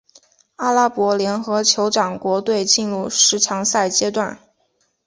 [0.55, 4.39] 阿拉伯联合酋长国队进入十强赛阶段。